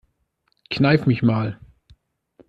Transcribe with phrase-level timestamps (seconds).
[0.71, 1.59] Kneif mich mal.